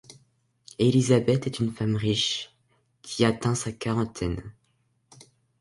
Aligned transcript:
Elisabeth 0.79 1.45
est 1.45 1.59
une 1.59 1.71
femme 1.71 1.95
riche 1.95 2.55
qui 3.03 3.23
atteint 3.23 3.53
sa 3.53 3.71
quarantaine. 3.71 4.41